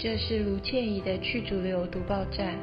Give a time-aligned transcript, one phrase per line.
[0.00, 2.56] 这是卢倩怡的去主流读报站。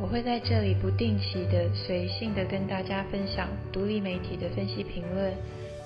[0.00, 5.32] 我会在这里不定期的、随性的跟大家分享独立媒体的分析评论，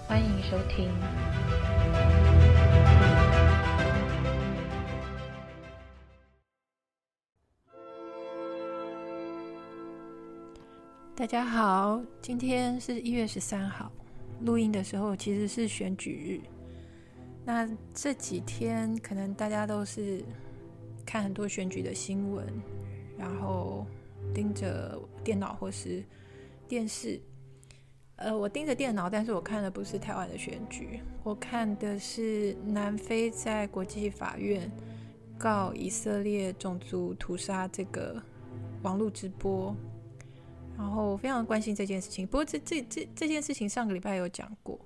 [0.09, 0.89] 欢迎收听。
[11.14, 13.92] 大家好，今天是一月十三号，
[14.40, 16.59] 录音的时候其实是选举日。
[17.52, 20.24] 那这几天可能大家都是
[21.04, 22.46] 看很多选举的新闻，
[23.18, 23.84] 然后
[24.32, 26.00] 盯着电脑或是
[26.68, 27.20] 电视。
[28.14, 34.70] 呃，我盯着电脑，但是我看的不是台湾的选举，我看的是南非在国际法院
[35.36, 38.22] 告以色列种族屠杀这个
[38.82, 39.74] 网络直播，
[40.78, 42.24] 然后非常关心这件事情。
[42.24, 44.78] 不过这这这这件事情上个礼拜有讲过。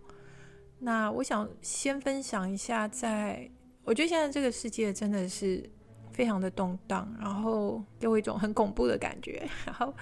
[0.78, 3.50] 那我想先分享一下在，
[3.84, 5.68] 我觉得现在这个世界真的是
[6.12, 9.48] 非常的动荡，然后给我一种很恐怖的感觉。
[9.64, 9.94] 然后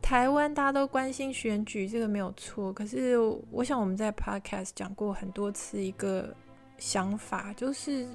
[0.00, 2.72] 台湾大家都关心选举，这个没有错。
[2.72, 3.18] 可是
[3.50, 6.34] 我想我们在 Podcast 讲过很多次一个
[6.78, 8.06] 想法，就是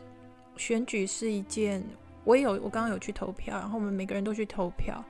[0.56, 1.84] 选举是一件，
[2.24, 5.04] 我也有我刚刚有去投票，然后我们每个人都去投票。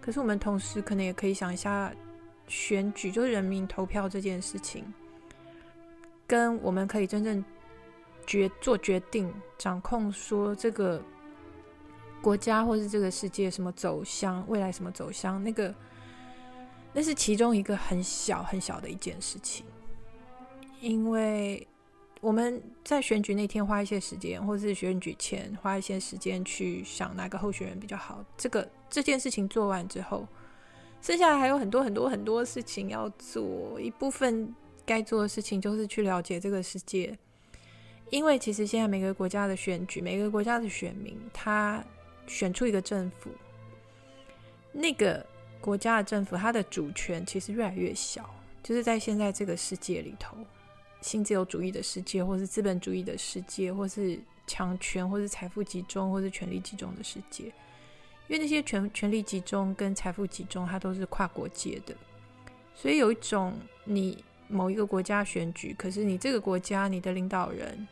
[0.00, 1.92] 可是我们同时可能也可以想一下，
[2.46, 4.84] 选举就是人民投票这件事情。
[6.32, 7.44] 跟我们可以真正
[8.26, 10.98] 决做决定、掌控，说这个
[12.22, 15.74] 国家或是这个世界什么走向，未来什么走向，那个
[16.94, 19.66] 那是其中一个很小很小的一件事情。
[20.80, 21.68] 因为
[22.22, 30.26] 我们在选举那天花一些时间，或是选举前花一些时间去想哪个候选人比较好，这个这件事情做完之后，
[31.02, 34.54] 剩下来还有很多很多很多事情要做，一部分。
[34.92, 37.16] 该做的事情就是去了解这个世界，
[38.10, 41.82] 因为其实现在每个国家的选举，每个国家的选民，他
[42.26, 43.30] 选出一个政府，
[44.70, 45.24] 那个
[45.62, 48.28] 国家的政府，它的主权其实越来越小。
[48.62, 50.36] 就是在现在这个世界里头，
[51.00, 57.44] 新自由主义的世界，或是资本主义的世界，或是强权，或是财富集中，或是权力集中的世界，
[58.28, 61.96] 因为那些权权力集中跟财富集中，它都是跨国界的，
[62.74, 64.22] 所以有一种你。
[64.48, 67.86] 某一个国家选举，可是你这个国家，你的领导人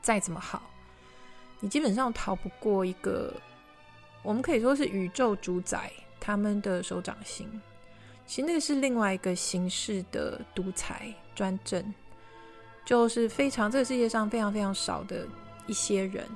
[0.00, 0.62] 再怎么好，
[1.60, 3.34] 你基本上逃不过一个，
[4.22, 7.48] 我们可以说是宇宙主宰他们的手掌心。
[8.26, 11.92] 其实那个是另外一个形式的独裁专政，
[12.84, 15.26] 就是非常这个世界上非常非常少的
[15.66, 16.26] 一些人，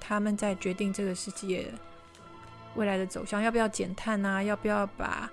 [0.00, 1.72] 他们在决定这个世界
[2.74, 4.42] 未来的走向，要不要减碳啊？
[4.42, 5.30] 要不要把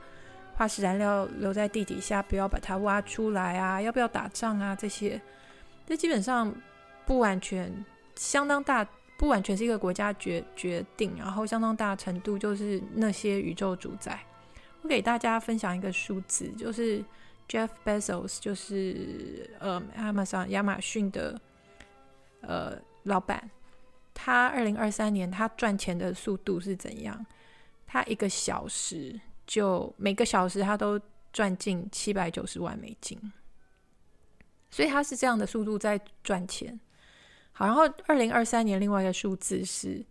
[0.56, 3.82] 化石燃料留在地底下，不要把它挖出来啊！
[3.82, 4.76] 要不要打仗啊？
[4.76, 5.20] 这些，
[5.88, 6.54] 这基本上
[7.06, 7.84] 不完全，
[8.16, 14.20] 相当大，不完全是一个国家决决定，然后相当大程度就是那些宇宙主宰。
[14.84, 17.04] 我给大家分享一个数字，就是
[17.48, 21.40] Jeff Bezos，就是呃，Amazon 亚马逊的
[22.42, 23.50] 呃老板，
[24.14, 27.26] 他二零二三年他赚钱的速度是怎样？
[27.88, 29.20] 他一个小时。
[29.48, 31.00] 就每个小时他都
[31.34, 33.20] 赚进七百九十万美金，
[34.70, 36.80] 所以他是这样的速度在赚钱。
[37.52, 40.06] 好，然后二零二三年另外一个数字是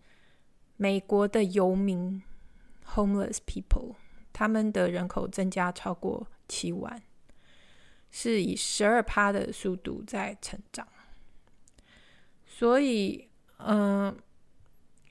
[0.77, 2.23] 美国的游民
[2.87, 3.95] （homeless people），
[4.33, 7.03] 他们的人口增加超过七万，
[8.11, 10.87] 是以十二趴的速度在成长。
[12.47, 14.15] 所以，嗯、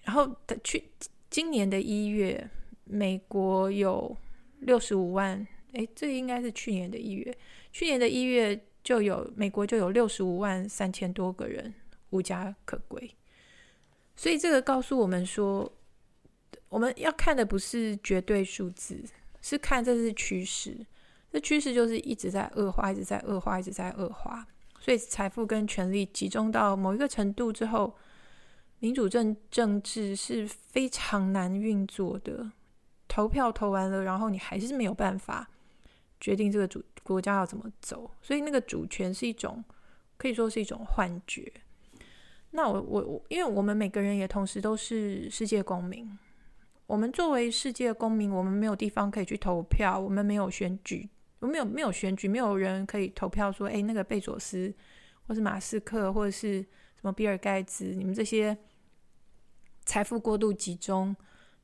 [0.03, 0.91] 然后去
[1.29, 2.49] 今年的一月。
[2.91, 4.17] 美国有
[4.61, 7.37] 六十五万，诶，这应该是去年的一月。
[7.71, 11.71] 去年的一月就有美国就有六十五万三千多个人
[12.09, 13.15] 无家可归，
[14.15, 15.71] 所以这个告诉我们说，
[16.67, 19.03] 我们要看的不是绝对数字，
[19.39, 20.75] 是看这是趋势。
[21.31, 24.43] 这趋势就是一直在恶化，一直在恶化，一直在恶化。
[24.79, 27.95] 所以财富跟权力集中到某一个程度之后，
[28.79, 32.51] 民主政政治是非常难运作的。
[33.19, 35.45] 投票投完了，然后你还是没有办法
[36.21, 39.61] 决定这个主国家要怎么走，所以那个主权是一种
[40.15, 41.51] 可以说是一种幻觉。
[42.51, 46.17] 那我我我，因为我们每个人也同时都是世界公民，
[46.87, 54.73] 我们作为世界公民，我们没有地方可以去投票，我们没有选举，我们没有没有选举，没有人可以投票说，哎，那个贝佐斯，
[55.27, 58.57] 或是马斯克，或者是什么比尔盖茨，你们这些
[59.83, 61.13] 财富过度集中。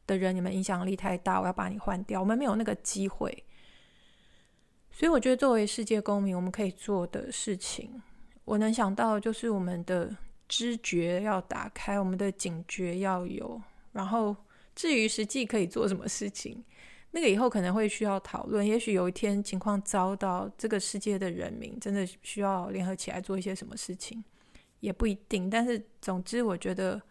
[0.08, 2.20] 的人，你们影响力太大，我要把你换掉。
[2.20, 3.44] 我们没有那个机会，
[4.92, 8.02] 所以我觉得作为世界公民，我们可以做的事情，
[8.46, 10.16] 我能想到就是我们的
[10.48, 13.62] 知觉要打开，我们的警觉要有。
[13.94, 14.36] 然后
[14.76, 16.64] 至于实际可以做什么事情，
[17.12, 18.66] 那个以后可能会需要讨论。
[18.66, 24.24] 也许有一天情况遭到这个世界的人民真的需要联合起来做一些什么事情，
[24.82, 25.50] 也不一定。
[25.50, 27.02] 但是总之，我觉得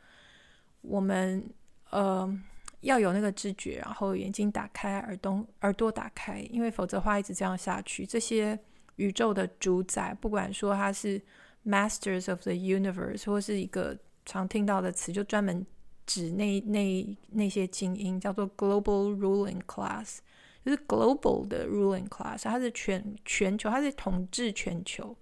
[0.81, 1.45] 我们
[1.91, 2.41] 呃。
[2.85, 8.59] 要有那个知觉，然后眼睛打开，耳朵耳朵打开，因为否则话一直这样下去，这些
[8.97, 11.21] 宇宙的主宰，不管说他是
[11.65, 15.67] Masters of the Universe，或是一个常听到的词，就专门
[16.05, 20.19] 指那那那些精英，叫做 Global Ruling Class，
[20.65, 25.17] 就是 Global 的 Ruling Class，它是全全球，它是统治全球，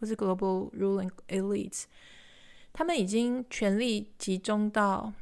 [0.00, 1.84] 或是 Global Ruling Elites，
[2.72, 5.12] 他们已经权力集中到。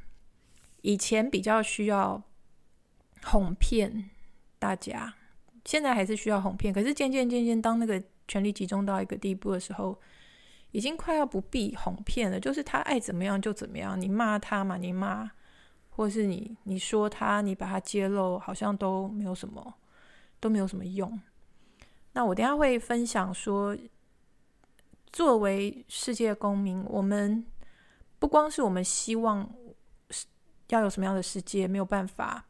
[0.83, 2.23] 以前比较需要
[3.25, 4.11] 哄骗
[4.59, 5.15] 大家，
[5.65, 6.75] 现在还是需要哄骗。
[6.75, 9.97] 可是渐渐渐渐，当那个权力集中到一个地步的时候，
[10.73, 12.41] 已经快要不必哄骗了。
[12.41, 15.31] 就是他爱怎么样就怎么样，你骂他嘛，你骂，
[15.91, 19.75] 或是你你说他，你把他揭露，好像都没有什么，
[20.41, 21.21] 都没有什么用。
[22.13, 23.77] 那我等下会分享说，
[25.13, 27.47] 作为世界公民，我们
[28.19, 29.49] 不光是我们希望。
[30.73, 32.47] 要有什么样的世界没有办法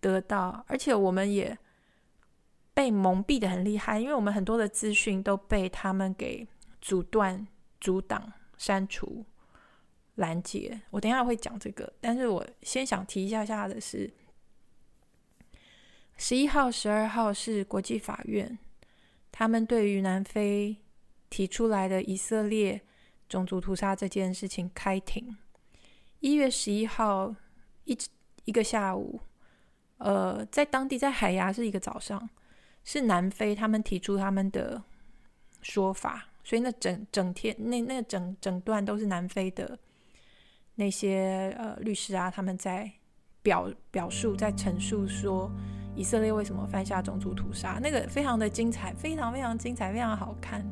[0.00, 1.56] 得到，而且我们也
[2.72, 6.46] 被蒙蔽的很厉害，因为我们很多的资讯都被他们给
[6.80, 7.46] 阻断、
[7.80, 9.24] 阻挡、删除、
[10.14, 10.80] 拦截。
[10.90, 14.12] 我等一下会讲这个，但是我先想提一下下的是，
[16.16, 18.58] 十一号、十二号是国际法院，
[19.32, 20.76] 他们对于南非
[21.30, 22.80] 提出来的以色列
[23.28, 25.36] 种族屠杀这件事情开庭。
[26.24, 27.34] 一月十一号
[27.84, 27.94] 一
[28.46, 29.20] 一个下午，
[29.98, 32.30] 呃，在当地在海牙是一个早上，
[32.82, 34.82] 是南非他们提出他们的
[35.60, 39.78] 说法，所以那整整天那那整整段都是南非的
[40.76, 42.90] 那些呃律师啊，他们在
[43.42, 45.50] 表表述，在陈述说
[45.94, 50.64] 以色列为什么犯下种族屠杀，那个非常的精彩，非常非常精彩，非常好看。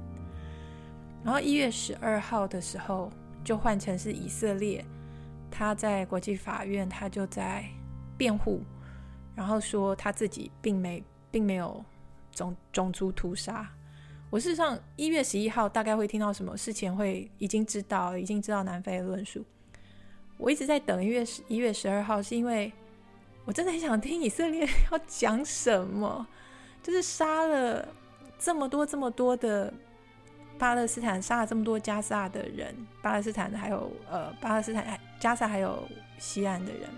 [1.22, 3.12] 然后一月十二号的时候，
[3.44, 4.82] 就换成是以色列。
[5.52, 7.64] 他在国际法院，他就在
[8.16, 8.62] 辩护，
[9.37, 11.84] 然后说他自己并没并没有
[12.32, 13.70] 种种族屠杀。
[14.31, 19.44] 我事实上一月十一号大概会听到什么事情，会已经知道，已经知道南非的论述。
[20.38, 22.72] 我一直在等一月十一月十二号，是因为
[23.44, 26.26] 我真的很想听以色列 要讲什么，
[26.82, 27.87] 就是杀了
[28.38, 29.72] 这么多这么多的。
[30.58, 35.88] 巴勒斯坦杀了这么多加萨的人，巴勒斯坦还有呃，巴勒斯坦加萨还有
[36.19, 36.88] 西岸的人，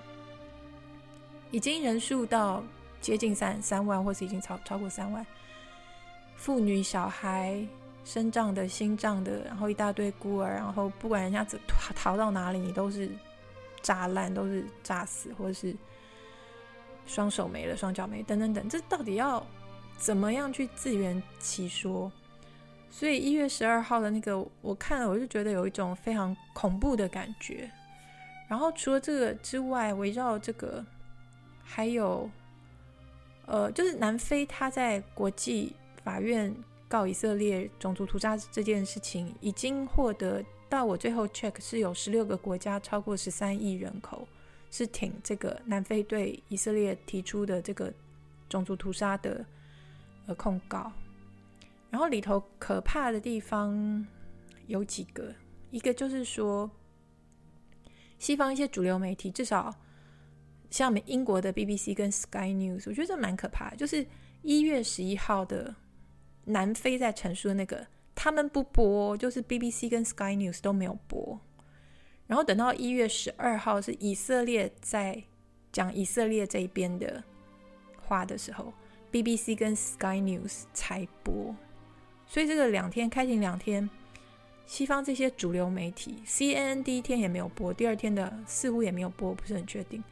[1.51, 2.63] 已经人数到
[3.01, 5.27] 接近三三万，或是已经超超过三万，
[6.37, 7.67] 妇女、小孩、
[8.05, 13.11] 身障的、心脏的，然后一大堆孤儿，然后不管人家逃逃到哪里，你都是
[13.81, 15.75] 炸烂，都是炸死，或者是
[17.07, 19.43] 双手没了、双脚没等等等，这到底要
[19.97, 22.13] 怎么样去自圆其说？
[22.97, 27.69] 所以一月十二号的那个，我看了我就觉得有一种非常恐怖的感觉。
[28.47, 30.87] 然后除了这个之外，围绕这个
[31.65, 32.31] 还有，
[33.47, 35.75] 呃，就是南非他在国际
[36.05, 36.55] 法院
[36.87, 44.29] 告以色列种族屠杀这件事情，已经获得到我最后 check 是有十六个国家超过十三亿人口
[44.71, 47.93] 是挺这个南非对以色列提出的这个
[48.49, 49.45] 种族屠杀的
[50.29, 50.93] 呃控告。
[51.95, 54.05] 然后里头可怕的地方
[54.67, 55.33] 有几个，
[55.71, 56.69] 一个就是说，
[58.19, 59.73] 西方一些主流媒体，至少
[60.71, 63.77] 像我们英国的 BBC 跟 Sky News，我觉得这蛮可怕的。
[63.77, 64.05] 就是
[64.43, 65.73] 一月十一号的
[66.47, 71.41] 南非在陈述的那个，他们不播，就是 BBC 跟 Sky News 都没有播。
[72.27, 75.23] 然后等到一月十二号是以色列在
[75.71, 77.23] 讲以色列这一边的
[78.03, 78.75] 话的时候
[79.13, 81.55] ，BBC 跟 Sky News 才播。
[82.27, 83.89] 所以这个两天开庭两天，
[84.67, 90.03] 西方这些主流媒体，CNN 第一天也没有播，第二天的似乎也没有播，不是很确定。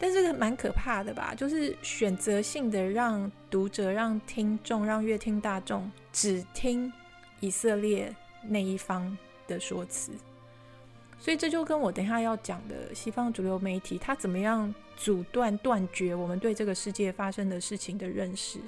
[0.00, 1.34] 但是蛮可怕的吧？
[1.36, 6.92] 就是选择性的让读者、让听众、让阅听大众只听
[7.40, 10.12] 以色列那一方的说辞。
[11.18, 18.58] 所以这就跟我等下要讲的西方主流媒体，它怎么样阻断、断绝我们对这个世界发生的事情的认识。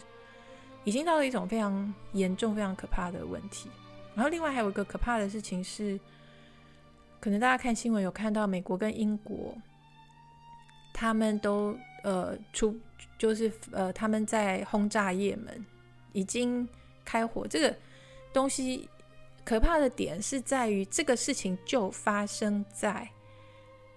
[0.86, 3.68] 已经到了一种非常严重、非常可怕的问题。
[4.14, 5.98] 然后，另外还有一个可怕的事情是，
[7.20, 9.52] 可能大家看新闻有看到，美国跟英国
[10.94, 12.78] 他们都呃出，
[13.18, 15.66] 就是呃他们在轰炸也门，
[16.12, 16.66] 已经
[17.04, 17.46] 开火。
[17.48, 17.76] 这个
[18.32, 18.88] 东西
[19.44, 23.06] 可怕的点是在于这个事情就发生在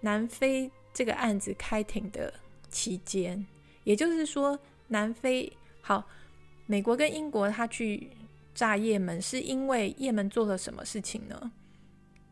[0.02, 2.34] 南非这个案子开庭的
[2.70, 3.46] 期间，
[3.84, 6.04] 也就是说，南非好，
[6.70, 8.12] 美国跟英国他去
[8.54, 11.52] 炸叶门，是因为叶门做了什么事情呢？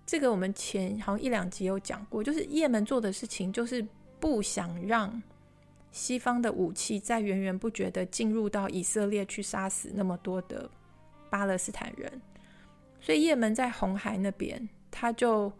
[0.05, 3.83] 这个我们前好像一两集有讲过，就是叶门做的事情就是
[4.19, 5.19] 不想让
[5.91, 10.69] 西方的武器再源源不绝的进入到以色列去杀死那么多的
[11.31, 12.21] 巴勒斯坦人，
[13.01, 15.51] 所以叶门在红海那边，他就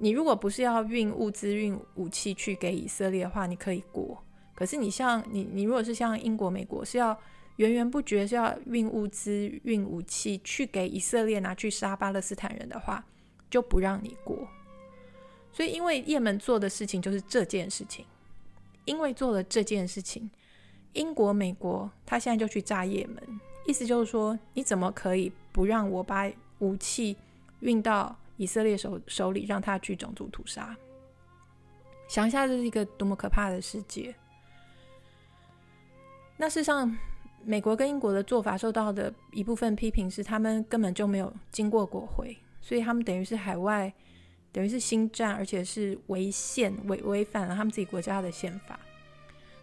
[0.00, 4.20] 你如果不是要运物资、运武器去给以色列的话，你可以过。
[4.52, 7.16] 可是你像你你如果是像英国、美国是要
[7.56, 13.04] 源源不绝是要运物资、运武器去给以色列拿去杀巴勒斯坦人的话。
[13.50, 14.48] 就不让你过，
[15.52, 18.04] 所以因为叶门做的事情就是这件事情，
[18.84, 20.28] 因为做了这件事情，
[20.94, 27.16] 英国、美国他现在就去炸叶门，意思就是说，你怎么可以不让我把武器
[27.60, 30.76] 运到以色列手手里，让他去种族屠杀？
[32.08, 34.12] 想一下，这是一个多么可怕的世界。
[36.36, 36.98] 那事实上，
[37.46, 42.36] 美国跟英国的做法受到的一部分批评是，他们根本就没有经过国会。
[42.60, 43.92] 所以他们等于是海外，
[44.50, 48.80] 等于是新战，而且是违宪违违反了他们自己国家的宪法。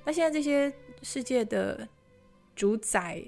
[0.05, 0.71] 那现在这些
[1.01, 1.87] 世界的
[2.55, 3.23] 主宰、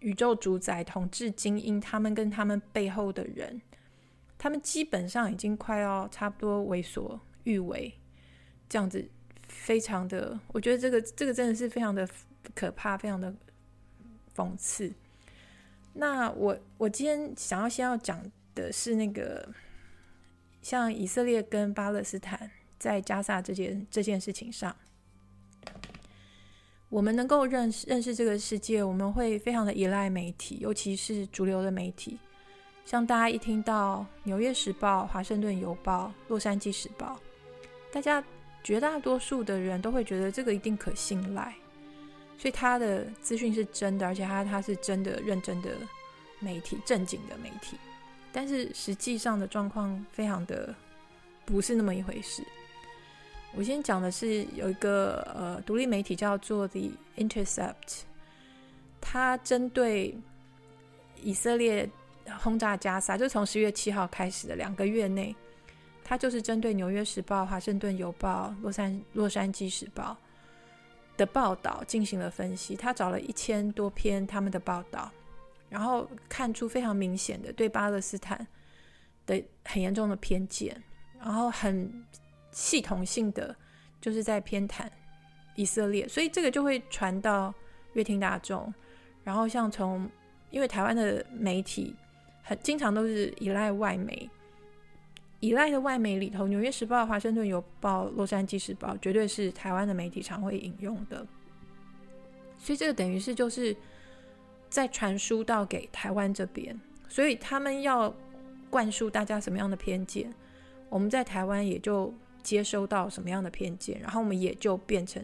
[0.00, 3.62] 宇宙主宰、统治精英，他们跟他们背后的人，
[4.36, 7.94] 他们基本上已经快要差不多为所欲为，
[8.68, 9.08] 这样子
[9.48, 12.06] 非常的，我觉得这个这个真的是非常的
[12.54, 13.34] 可怕，非常的
[14.34, 14.92] 讽刺。
[15.92, 18.20] 那我我今天想要先要讲。
[18.54, 19.52] 的是那个，
[20.62, 22.48] 像以色列跟巴勒斯坦
[22.78, 24.76] 在加萨这件这件事情上，
[26.88, 32.16] 我们能够认识认识这个世界，我们会非常的依赖媒体，尤其是主流的媒体。
[32.84, 37.20] 像大家一听到《纽约时报》、《华盛顿邮报》、《洛杉矶时报》，
[37.92, 38.22] 大家
[38.62, 41.52] 绝大多数的人都会觉得这个一定可信赖，
[42.36, 45.70] 所以他的资讯是真的，而且他他是真的认真的
[46.40, 47.76] 媒体，正经的媒体。
[48.32, 50.74] 但是实际上的状况非常的
[51.44, 52.42] 不是那么一回事。
[53.54, 58.00] 我先讲的是有一个呃独立媒体叫做 The Intercept，
[59.00, 60.18] 它针对
[61.22, 61.88] 以色列
[62.40, 65.34] 轰炸加沙，就从十月七号开始的两个月内，
[66.02, 70.16] 它就是针对《纽约时报》、《华盛顿邮报》、洛杉洛杉矶时报
[71.16, 72.76] 的报道进行了分析。
[72.76, 75.10] 他找了一千多篇他们的报道。
[75.70, 78.46] 然后看出非常明显的对巴勒斯坦
[79.26, 80.80] 的很严重的偏见，
[81.18, 82.04] 然后很
[82.52, 83.56] 系统性的
[84.00, 84.86] 就是在偏袒
[85.56, 87.52] 以色列，所以这个就会传到
[87.94, 88.72] 乐听大众。
[89.24, 90.08] 然后像从
[90.50, 91.96] 因为台湾的媒体
[92.44, 94.30] 很经常都是依赖外媒，
[95.44, 101.26] 依赖的外媒里头，《纽约时报》、《华盛顿邮报》、《洛杉矶时报》绝对是台湾的媒体常会引用的，
[102.58, 103.76] 所以这个等于是就是。
[104.70, 106.76] 在传输到给台湾这边，
[107.08, 108.12] 所以他们要
[108.68, 110.34] 灌输大家什么样的偏见，
[110.88, 115.22] 我们在台湾也就接收到什么样的偏见，然后我们也就变成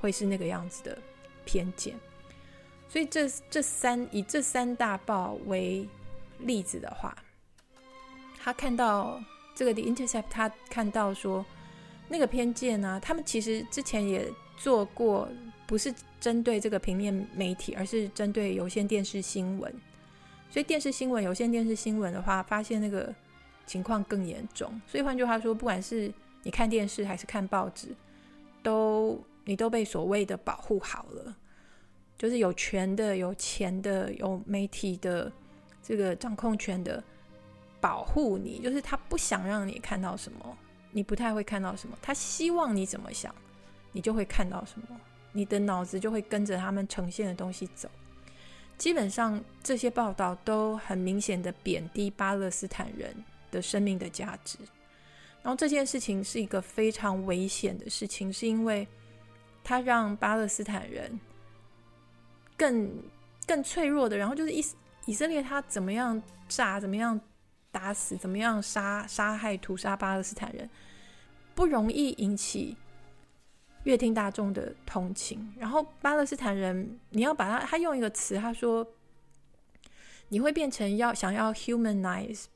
[0.00, 0.96] 会是那个样子的
[1.44, 1.94] 偏见。
[2.88, 5.86] 所以这这三以这三大报为
[6.38, 7.14] 例子的话，
[8.46, 9.20] 他看到
[9.56, 11.44] 这个的 Intercept，他看到说
[12.08, 15.28] 那个偏见呢、啊，他们其实之前也做过。
[15.66, 19.74] 不是针对这个平面媒体，而是针对有线电视新闻。
[20.48, 23.12] 所以电视新闻、有线电视新闻的话，发现那个
[23.66, 24.80] 情况更严重。
[24.86, 26.08] 所以换句话说，不管是
[26.44, 27.88] 你看电视还是看报纸，
[28.62, 31.34] 都你都被所谓的保护好了，
[32.16, 35.32] 就是有权的、有钱的、有媒体的
[35.82, 37.02] 这个掌控权的
[37.80, 40.56] 保护你，就是他不想让你看到什么，
[40.92, 41.96] 你不太会看到什么。
[42.00, 43.34] 他希望你怎么想，
[43.92, 45.00] 你就会看到什么。
[45.32, 47.88] 你的脑子就会跟着他们呈现的东西走。
[48.78, 53.14] 基本上这些报道都很明显的贬低巴勒斯坦人
[53.50, 54.58] 的生命的价值。
[55.42, 58.86] 然后这件事情是一个非常危险的事情，是因为
[59.62, 61.20] 它让巴勒斯坦人
[62.56, 62.90] 更
[63.46, 64.16] 更脆弱的。
[64.16, 64.64] 然后就是以
[65.04, 67.20] 以色列他怎么样炸，怎么样
[67.76, 70.70] 打死，怎么样杀杀害屠杀巴勒斯坦人，
[71.54, 72.74] 不容易引起。
[73.84, 78.84] 乐听大众的同情，然后巴勒斯坦人，你要把他，他用一个词，他说，
[80.28, 82.46] 你会变成要想要 humanize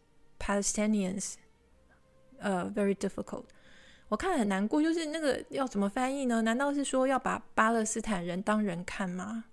[0.40, 1.34] Palestinians，
[2.38, 3.44] 呃、uh，very difficult。
[4.08, 6.42] 我看很难过，就是那个要怎么翻译呢？
[6.42, 9.44] 难道是说要把巴勒斯坦人当人看吗？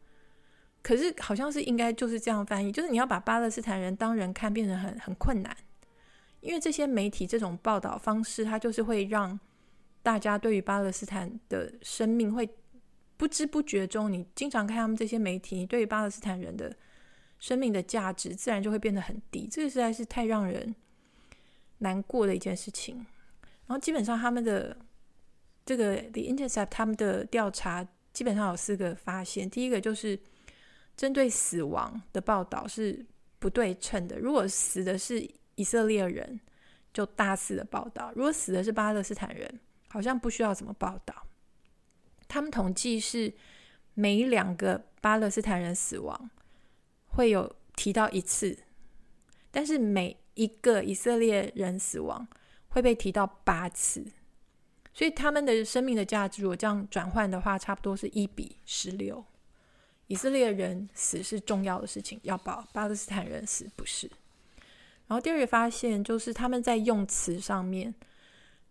[0.88, 5.54] 可是好像是应该就是这样翻译，就是你要把巴勒斯坦人当人看，变成很很困难，
[6.40, 9.38] 因为这些媒体这种报道方式，它就是会让
[10.02, 12.50] 大家对于巴勒斯坦的生命会
[13.18, 16.74] 不知不觉中，你经常看他们这些媒体，你对于巴勒斯坦人的
[17.38, 19.46] 生命的价值，自然就会变得很低。
[19.52, 20.74] 这个实在是太让人
[21.80, 22.96] 难过的一件事情。
[23.66, 24.78] 然后基本上他们的
[25.66, 30.18] 这个 The Intercept 他们的调查基本上有四个发现，第一个就是。
[30.98, 33.06] 针对死亡的报道是
[33.40, 34.18] 不对称的。
[34.20, 36.40] 如果死的是以色列人，
[36.92, 41.28] 就大肆的报道；如果死的是巴勒斯坦人，好像不需要怎么报道。
[42.28, 43.32] 他们统计是
[43.94, 46.30] 每两个巴勒斯坦人死亡
[47.06, 48.58] 会有提到一次，
[49.52, 52.28] 但是每一个以色列人死亡
[52.70, 54.04] 会被提到八次。
[54.94, 59.24] 所以他们的生命的价值，如果这样转换的话，差不多是一比十六。
[60.08, 64.10] 以色列人死是重要的事情，要报；巴勒斯坦人死不是。
[65.08, 67.94] 然后第二个发现就是他们在用词上面，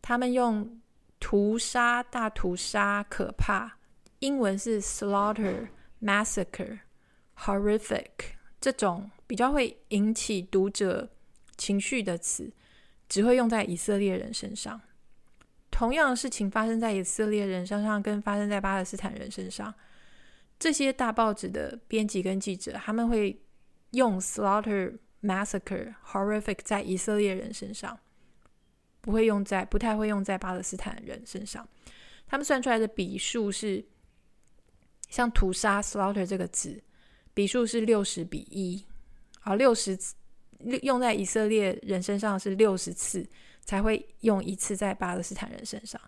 [0.03, 0.81] 他们用
[1.19, 3.79] 屠杀、大屠杀、可怕，
[4.19, 5.69] 英文是 slaughter、
[6.03, 6.81] massacre、
[7.39, 8.11] horrific
[8.61, 11.09] 这种比较会引起读者
[11.57, 12.53] 情绪的词，
[13.09, 14.81] 只会用在以色列人身上。
[15.71, 19.75] 同样的事情发生在以色列人身上，跟发生在巴勒斯坦人身上。
[20.59, 23.39] 这些大报纸的编辑跟记者，他们会
[23.91, 27.99] 用 slaughter、massacre、horrific 在以色列人身上，
[29.03, 31.69] 不会用在，不太会用在巴勒斯坦人身上。
[32.27, 33.85] 他们算出来的笔数是，
[35.09, 36.83] 像屠杀 slaughter 这个字，
[37.35, 38.83] 笔数是六十比一，
[39.41, 39.97] 啊，六十
[40.83, 43.29] 用在以色列人身上是六十次
[43.61, 46.01] 才会用一次在巴勒斯坦人身上。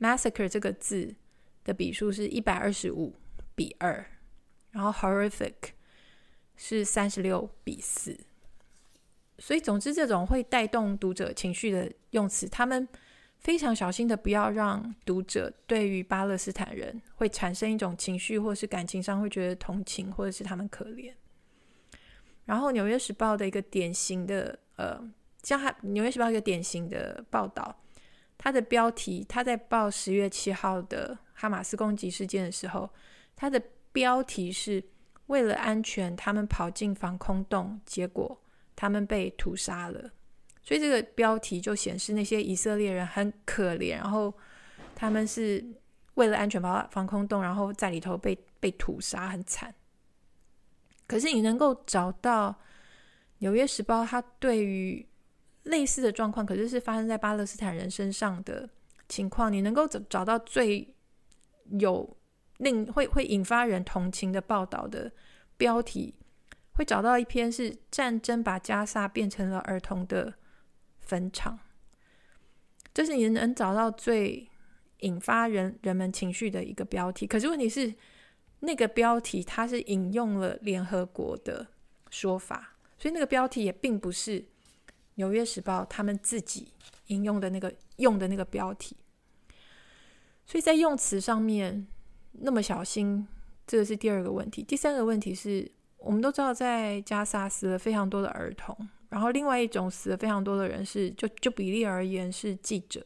[0.00, 1.14] massacre 这个字
[1.62, 3.14] 的笔数是一百二十五。
[3.60, 4.06] 比二，
[4.70, 5.52] 然后 horrific
[6.56, 8.18] 是三十六比四，
[9.36, 12.88] 所以总之这种会带动读者情绪的用词，他们
[13.36, 21.12] 非常小心的不要让读者对于巴勒斯坦人会产生一种情绪，或是感情上会觉得同情，或者是他们可怜。
[22.46, 24.98] 然后《纽约时报》的一个典型的呃，
[25.42, 27.82] 像《纽约时报》一个典型的报道，
[28.38, 32.88] 它的标题，他在报十月七号的哈马斯攻击事件的时候。
[33.40, 33.58] 它的
[33.90, 34.84] 标题是
[35.28, 38.38] 为了安全，他们跑进防空洞，结果
[38.76, 40.10] 他们被屠杀了。
[40.62, 44.30] 所以这个标题就显示那些以色列人很可怜，然后
[44.94, 45.64] 他们是
[46.16, 49.74] 为了安全跑防空洞，然后在里头被被屠杀，很惨。
[51.06, 52.50] 可是你能够找到
[53.38, 55.08] 《纽约时报》它对于
[55.62, 58.68] 类似的状况，可是是发生在巴勒斯坦人身上的
[59.08, 60.94] 情况，你能够找找到最
[61.78, 62.14] 有。
[62.60, 65.10] 令会会引发人同情的报道的
[65.56, 66.14] 标题，
[66.72, 70.34] 会找到一篇是战争把加萨变成了儿童的
[71.00, 71.58] 坟场，
[72.92, 74.46] 这是你能找到最
[74.98, 77.26] 引发人人们情绪的一个标题。
[77.26, 77.94] 可是问题是，
[78.60, 81.66] 那个标题它是引用了联合国的
[82.10, 84.40] 说法，所以那个标题也并不是
[85.14, 86.74] 《纽约时报》他们自己
[87.06, 88.98] 引用的那个用的那个标题，
[90.44, 91.86] 所以在用词上面。
[92.32, 93.26] 那么小心，
[93.66, 94.62] 这个是第二个问题。
[94.62, 98.76] 第三个问题是我们都知道，在加沙死了非常多的儿童，
[99.10, 103.04] 然后另外一种死了非常多的人是，就就比例而言是记者。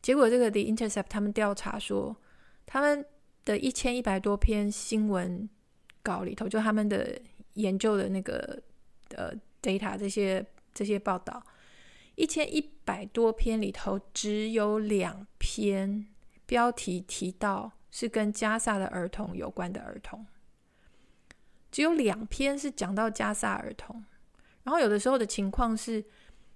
[0.00, 2.16] 结果这个 The Intercept 他们调查说，
[2.64, 3.04] 他们
[3.44, 5.48] 的一千一百多篇新闻
[6.02, 7.20] 稿里头，就他们的
[7.54, 8.62] 研究的那个
[9.16, 11.42] 呃 data 这些这些报道，
[12.14, 16.06] 一千一百多篇里头只有两篇。
[16.48, 20.26] 标题提到是跟加萨的儿童有关的儿童，
[21.70, 24.02] 只有两篇是讲到加萨儿童。
[24.62, 26.02] 然后有的时候的情况是，《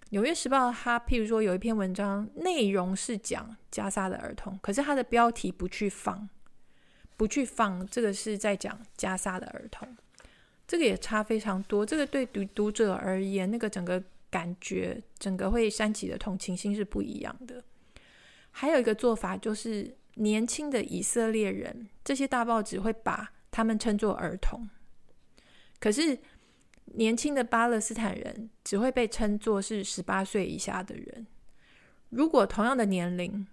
[0.08, 6.26] 纽约时报》它譬如说有一篇文章内容是讲加萨的儿童，可是它的标题不去放，
[7.18, 9.94] 不去放这个是在讲加萨的儿童，
[10.66, 11.84] 这个也差非常多。
[11.84, 17.62] 这个对读读者而言，那个整个感觉，整个会煽起的同情心是不一样的。
[18.52, 24.68] 还有一个做法就是，年轻的以色列人，这些大报纸会把他们称作儿童，
[25.80, 26.18] 可是
[26.84, 31.26] 年轻的巴勒斯坦人只会被称作是十八岁以下的人。
[32.10, 33.46] 如果同样的年龄，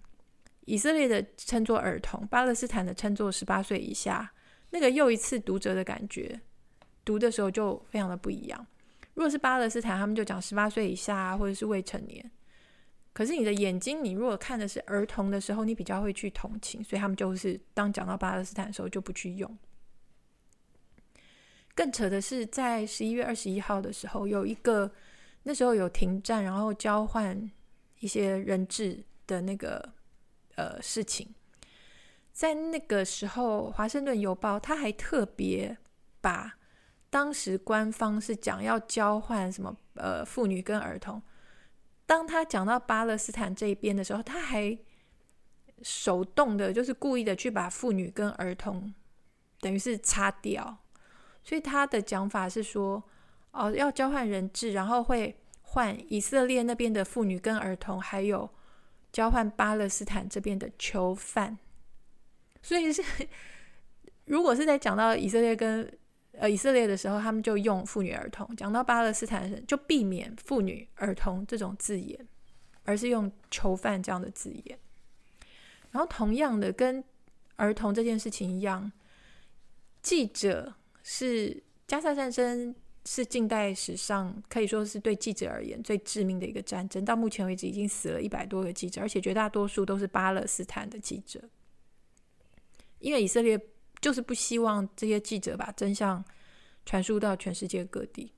[0.66, 4.32] 以色列的称作儿童，巴勒斯坦的称作十八岁以下，
[4.70, 6.40] 那个又一次读者的感觉，
[7.04, 8.66] 读的时候就非常的不一样。
[9.14, 12.30] 如果是巴勒斯坦，他们就讲十八岁以下，啊或者是未成年。
[13.12, 19.58] 可是你的眼睛，你如果看的是儿童的时候，你比较会去同情，所以他们就是当讲到巴勒斯坦的时候就不去用。
[21.74, 24.90] 更扯的是，在十一月二十一号的时候，有一个
[25.42, 27.50] 那时候有停战，然后交换
[28.00, 29.92] 一些人质的那个
[30.56, 31.34] 呃事情。
[32.32, 35.76] 在那个时候，《华盛顿邮报》他还特别
[36.20, 36.56] 把
[37.10, 41.20] 当时官方是讲要交换什么呃妇女跟儿童，
[42.10, 44.76] 当他讲到巴勒斯坦这一边的时候，他还
[45.80, 48.92] 手动的，就是故意的去把妇女跟儿童
[49.60, 50.78] 等于是擦掉。
[51.44, 53.00] 所以他的讲法是说，
[53.52, 58.50] 哦，要交换人质，然后会换以色列那边的妇女跟儿童，还有
[59.12, 61.58] 交换巴勒斯坦这边的囚犯。
[62.60, 63.04] 所以是，
[64.26, 65.88] 如果是在讲到以色列跟
[66.40, 72.18] 呃以色列的时候，他们就用妇女儿童；讲到巴勒斯坦，就避免妇女儿童这种字眼，
[72.84, 74.78] 而是用囚犯这样的字眼。
[75.90, 77.04] 然后同样的，跟
[77.56, 78.90] 儿童这件事情一样，
[80.02, 80.74] 记者。
[81.02, 82.74] 是加萨战争
[83.06, 87.02] 是近代史上可以说是对记者而言最致命的一个战争。
[87.04, 91.40] 到目前为止，已经死了一百多个记者，而且绝大多数都是巴勒斯坦的记者。
[92.98, 93.58] 因为以色列
[94.00, 96.24] 就是不希望这些记者把真相
[96.86, 98.32] 传输到全世界各地。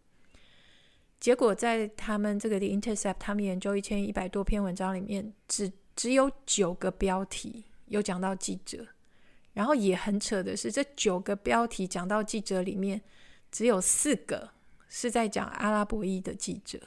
[1.21, 8.87] 结果在他们这个《的 Intercept》他们研究一千一百多篇文章里面，只只有九个标题有讲到记者。
[9.55, 13.03] 然后也很扯的是，这九个标题讲到记者里面，
[13.51, 14.49] 只有四个
[14.89, 16.81] 是在讲阿拉伯裔的记者，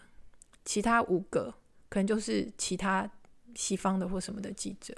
[0.66, 1.54] 其他五个
[1.90, 3.08] 可能就是其他
[3.54, 4.96] 西方的或什么的记者。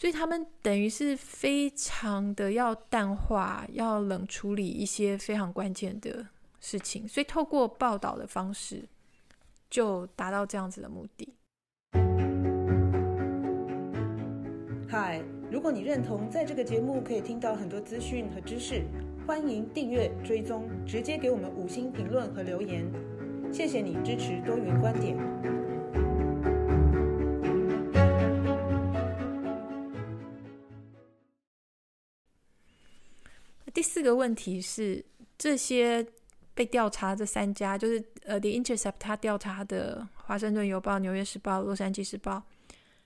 [0.00, 6.26] 所以他们等于是非常的要淡化、要冷处理一些非常关键的
[6.58, 8.88] 事情，所以透过报道的方式，
[9.68, 11.34] 就达到这样子的目的。
[14.88, 15.22] 嗨。
[15.50, 18.84] 如果你认同在这个节目可以听到很多资讯和知识，
[19.26, 22.90] 欢迎订阅追踪，直接给我们五星评论和留言。
[23.52, 25.59] 谢谢你支持多元观点。
[34.00, 35.04] 四个问题是，
[35.36, 36.06] 这些
[36.54, 42.36] 被调查这三家，就是呃，The Intercept 他调查的《华盛顿邮报》、《纽约时报》、《洛杉矶时报》，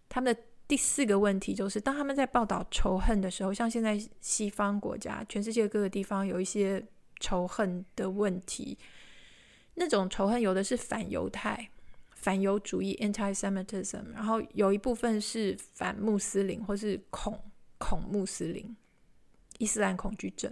[0.08, 0.40] 他们的。
[0.66, 6.82] 第四个问题就是，当他们在报道仇恨的时候，像现在西方国家、全世界各个地方有一些
[7.20, 8.78] 仇恨的问题，
[9.74, 11.68] 那种仇恨有的是反犹太、
[12.12, 17.38] 反犹主义 （anti-Semitism），然后有一部分是反穆斯林或是恐
[17.76, 18.74] 恐穆斯林、
[19.58, 20.50] 伊斯兰恐惧症。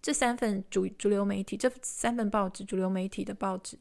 [0.00, 3.78] 这三份主主流媒体，这三份报纸主流媒体的报纸，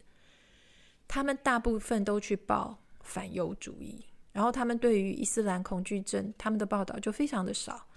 [1.08, 4.04] 他们大部分都去报反犹主义。
[4.34, 7.88] 然后他们对于伊斯兰恐惧症，他们的报道就非常的少，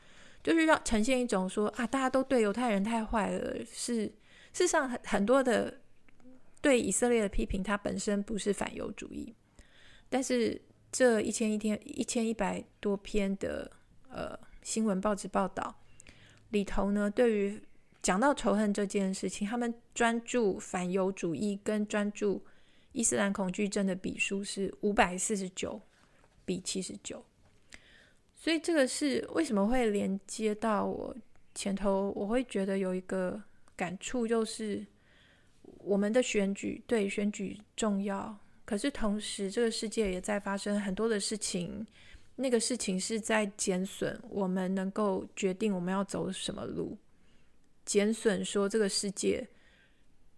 [0.42, 3.56] 就是让呈现一种说啊，大家都对犹太人太坏了。
[3.66, 5.80] 是事实上很很多的
[6.62, 9.34] 对以色列的批评，它本身不是反犹主义，
[10.08, 10.58] 但是
[10.90, 13.70] 这一千一天一千一百多篇的
[14.08, 15.74] 呃新闻报纸报道
[16.50, 17.62] 里头呢，对于
[18.02, 22.42] 讲到仇恨这件事情，他们专注反犹主义跟专注
[22.92, 25.80] 伊斯兰恐惧症的比数是五百四十九。
[26.42, 27.24] 比七十九，
[28.34, 31.14] 所以这个是为什么会连接到我
[31.54, 33.40] 前头，我会觉得有一个
[33.76, 34.84] 感触，就是
[35.62, 41.86] 我们的选举，对，选举重要，可是同时这个世界也在发生很多的事情，
[42.34, 46.98] 那个事情是在减损我们能够决定我们要走什么路，
[47.90, 49.48] 减损说这个世界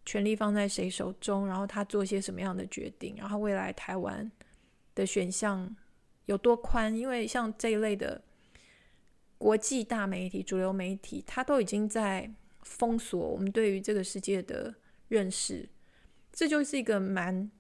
[0.06, 4.32] 权力放在谁手中，然后他做些什么样的决定，然后未来台湾
[4.94, 5.76] 的选项。
[6.26, 6.96] 有多宽？
[6.96, 8.22] 因为像这一类的
[9.36, 14.72] 国际大媒体、主流媒体，它都已经在封锁我们对于这个世界的
[15.08, 15.68] 认识，
[16.32, 17.50] 这就是一个蛮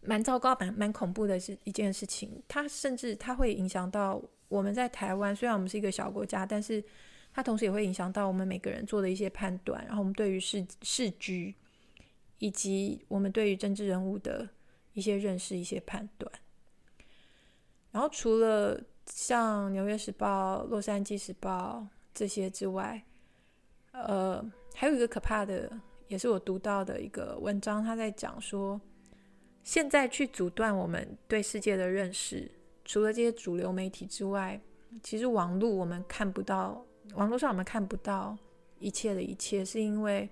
[0.00, 2.42] 蛮糟糕、蛮蛮恐怖的一件事情。
[2.48, 6.82] 它甚至它会影响到我们在台湾，虽然我们是一个小国家，但是
[7.32, 11.54] 它同时也会影响到我们每个人做的一些判断，然后我们对于世世局
[12.38, 14.48] 以及我们对于政治人物的
[14.92, 16.30] 一些认识、一些判断。
[17.90, 23.02] 然后除了像《纽约时报》、《洛杉矶时报》这些之外，
[23.92, 25.70] 呃，还有一个可怕的，
[26.08, 28.80] 也是我读到的一个文章，他在讲说，
[29.62, 32.50] 现在去阻断我们对世界的认识，
[32.84, 34.60] 除了这些主流媒体之外，
[35.02, 36.84] 其实网络我们看不到，
[37.14, 38.36] 网络上我们看不到
[38.78, 40.28] 一切的一切，是因为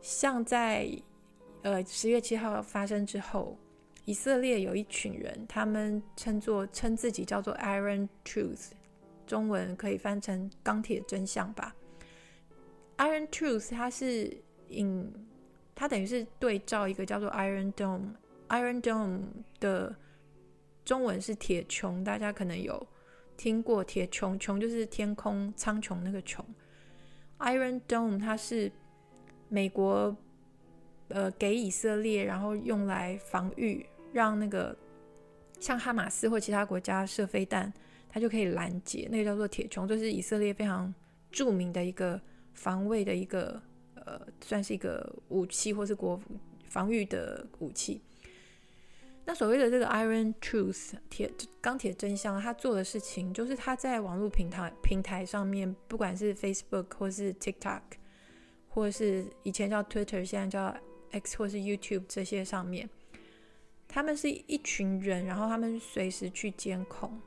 [0.00, 0.90] 像在
[1.62, 3.56] 呃十月七号发生之后。
[4.04, 8.72] 以色列有一群人，他们称作称自己叫做 Iron Truth，
[9.28, 11.72] 中文可以翻成钢铁真相吧。
[12.96, 14.36] Iron Truth 它是
[14.70, 15.08] 引，
[15.76, 19.20] 它等于是对照一个叫做 Iron Dome，Iron Dome
[19.60, 19.94] 的
[20.84, 22.84] 中文是铁穹，大家可能有
[23.42, 26.40] 听过铁穹，穹就是天空苍穹那个穹。
[27.40, 28.70] Iron Dome 它是
[29.48, 30.16] 美国
[31.08, 34.76] 呃给以色列，然后用来防御，让那个
[35.58, 37.72] 像哈马斯或其他国家射飞弹，
[38.08, 39.08] 它就可以拦截。
[39.10, 40.94] 那个叫做铁穹，这是以色列非常
[41.32, 42.20] 著名的一个。
[42.54, 43.60] 防卫的一个
[43.94, 46.20] 呃，算是一个武器，或是国
[46.68, 48.02] 防御的武器。
[49.24, 51.30] 那所谓的这个 Iron Truth 铁
[51.60, 57.82] 钢铁真相，他做的事情就是他在网络平台平台上面，不管是 Facebook 或是 TikTok，
[58.68, 60.74] 或是以前叫 Twitter，现在叫
[61.10, 62.88] X 或是 YouTube 这些上面，
[63.88, 67.20] 他们是一群人，然后他们随时去监控，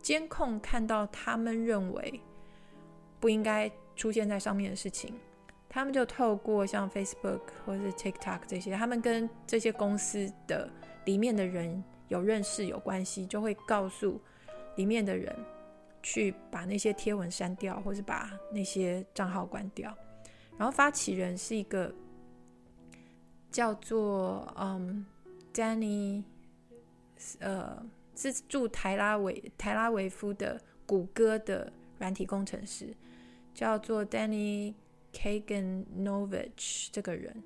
[0.00, 2.20] 监控看到他们认为
[3.20, 3.70] 不应该。
[3.96, 5.14] 出现在上面的事情，
[5.68, 10.68] 他们就透过像 Facebook 或是 TikTok 这些，他们跟这些公司的
[11.04, 14.20] 里面的人有认识有关系，就会告诉
[14.76, 15.34] 里面的人
[16.02, 19.96] 去把那些贴文删掉，或是把那些账号关掉。
[20.56, 21.94] 然后发起人是一个
[23.50, 25.04] 叫做嗯
[25.52, 26.22] Danny，
[27.38, 32.94] 呃，是住台拉维台拉维夫的谷歌的软体工程师。
[33.54, 34.74] 叫做 Danny
[35.12, 37.40] Kaganovich 这个人，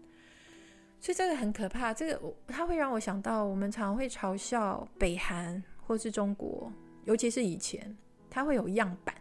[1.00, 1.94] 所以这个很可怕。
[1.94, 6.72] 这个他会让我想到，我们常会嘲笑北韩或是中国，
[7.04, 7.96] 尤其是以前，
[8.28, 9.14] 他会有样板。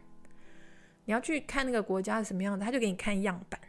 [1.05, 3.59] 你要去看那个国家是什么样的，他就给你看样板。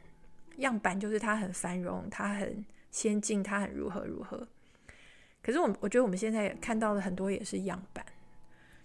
[0.57, 4.47] 样板就是他很繁荣，他很先进，他很如何如何。
[5.42, 8.05] 可是我我觉得我们现在看到的很多也是样板，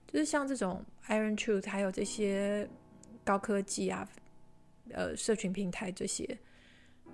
[0.06, 2.70] 就是像这种 Iron Truth，还有这些
[3.24, 4.08] 高科技啊。
[4.90, 6.38] 呃，社群平台这些，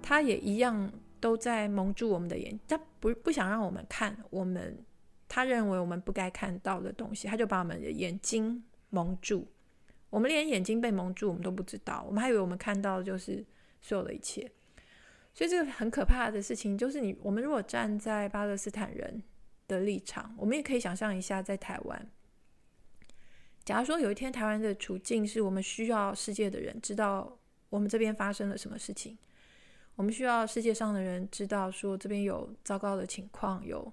[0.01, 4.77] 他也一样都在蒙住我们的眼，他不不想让我们看我们
[5.27, 9.47] 他认为我们不该看到的东西，他就把我们的眼睛蒙住，
[10.09, 13.45] 我们连眼睛被蒙住我们都不知道，我们还以为我们看到的就是
[13.81, 14.51] 所有的一切，
[15.33, 19.21] 所以这个很可怕的事情就是你，我们如果站在巴勒斯坦人
[19.67, 22.09] 的立场，我们也可以想象一下，在台湾，
[23.63, 27.35] 假如说有一天台湾的处境是我们需要世界的人知道。
[27.69, 29.15] 我们这边发生了什么事情？
[29.99, 33.91] 我们需要世界上的人知道，说这边有糟糕的情况，有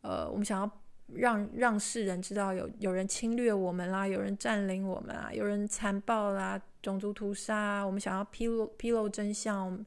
[0.00, 7.84] 呃，我们想要让让世人知道有有人侵略我们啦，有人占领我们啊，有人残暴啦，种族屠杀。
[7.84, 9.84] 我们想要披露披露真相，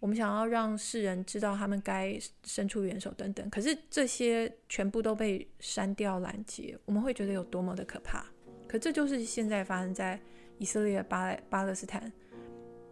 [0.00, 3.50] 我们想要让世人知道他们该伸出援手等等。
[3.50, 8.24] 可是这些全部都被删掉拦截，我们会觉得有多么的可怕。
[8.66, 10.18] 可这就是现在发生在。
[10.60, 12.12] 以色列巴勒巴勒斯坦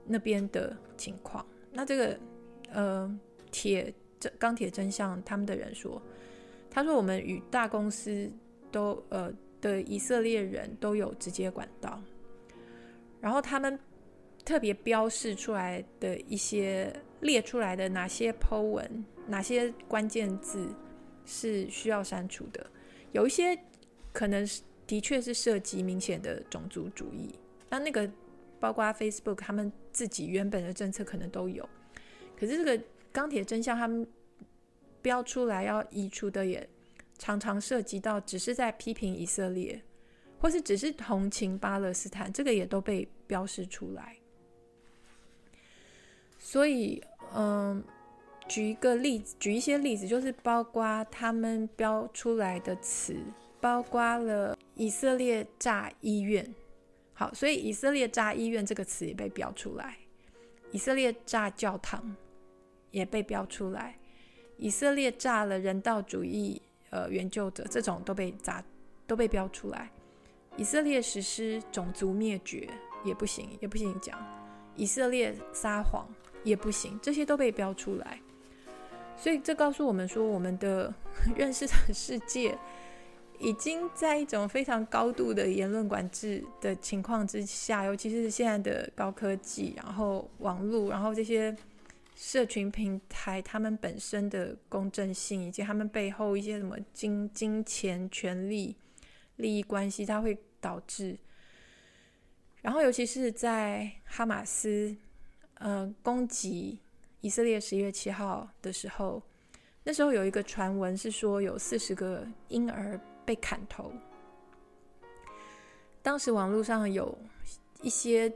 [0.07, 2.19] 那边的情况，那这个
[2.71, 6.01] 呃铁这钢铁真相他们的人说，
[6.71, 8.31] 他说我们与大公司
[8.71, 12.01] 都呃的以色列人都有直接管道，
[13.21, 13.79] 然后他们
[14.45, 20.69] 特别标示出来的一些列出来的哪些 po 文，哪些关键字
[21.25, 22.65] 是需要删除的，
[23.13, 23.59] 有一些
[24.13, 27.35] 可能是的确是涉及明显的种族主义。
[27.69, 28.09] 那那个
[28.59, 31.69] 包括 Facebook 他们自己原本的政策可能都有，
[32.39, 34.07] 可是这个钢铁真相他们
[35.03, 36.69] 标出来要移除的也
[37.19, 39.83] 常常涉及到只是在批评以色列，
[40.39, 44.17] 或是只是同情巴勒斯坦，这个也都被标示出来。
[46.39, 47.03] 所以，
[47.35, 47.83] 嗯，
[48.47, 53.17] 举一个例子，举一些例子，就是包括他们标出来的词，
[53.61, 56.55] 包括了以色列炸医院。
[57.19, 59.97] 好，所以以色列炸医院这个词也被标出来，
[60.71, 62.15] 以色列炸教堂
[62.91, 63.97] 也被标出来，
[64.59, 68.63] 以色列炸了人道主义呃援救者这种都被炸
[69.07, 69.91] 都被标出来，
[70.59, 72.69] 以色列实施种族灭绝
[73.03, 74.23] 也不行，也不行讲，
[74.77, 76.07] 以色列撒谎
[76.45, 78.21] 也不行，这些都被标出来，
[79.17, 80.93] 所以这告诉我们说，我们的
[81.35, 82.59] 认识的世界。
[83.39, 91.55] 已经在一种非常高度的言论管制的情况之下，尤其是现在的高科技，然后网络，然后这些
[92.15, 98.77] 社群平台，他们本身的公正性，以及他们背后一些什么金金钱、权力、
[99.37, 101.19] 利益关系，它会导致。
[102.63, 104.97] 然后，尤其是在哈马斯
[105.55, 106.81] 呃攻击
[107.21, 109.23] 以色列十一月七号的时候，
[109.85, 112.99] 那时候有一个传闻是说有四十个婴儿。
[113.27, 113.93] 被砍头。
[116.01, 117.19] 当时网络上有
[117.83, 118.33] 一些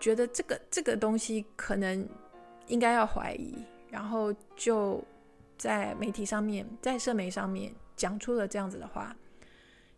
[0.00, 2.08] 觉得这个这个东西可能
[2.68, 3.54] 应该要怀疑，
[3.90, 5.04] 然后就
[5.58, 9.14] 在媒体上面，在社媒上面讲出了这样子的话。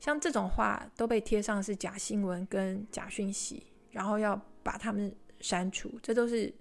[0.00, 6.52] 像这种话都被贴上是假新闻跟假讯息，然后要把他们删除，这都是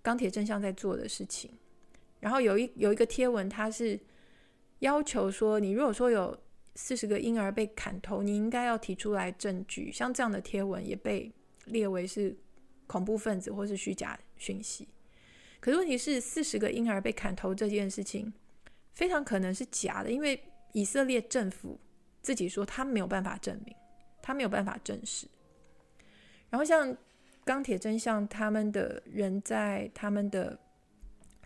[0.00, 1.50] 钢铁真相在做的事情。
[2.18, 4.00] 然后有一有一个贴文，它是
[4.78, 6.34] 要求说，你如果说有
[6.76, 9.90] 四十个婴儿被砍头，你应该要提出来证据。
[9.90, 11.32] 像这样的贴文也被
[11.64, 12.36] 列为是
[12.86, 14.86] 恐怖分子或是虚假讯息。
[15.58, 18.32] 可是问题是，四十个婴儿被砍头这件事情
[18.92, 20.40] 非常可能是假的，因为
[20.72, 21.80] 以色列政府。
[22.22, 23.72] 自己说他没有办法证明，
[24.20, 25.28] 他没有办法证实。
[26.50, 26.96] 然后像
[27.44, 30.58] 钢铁真相他们的人在他们的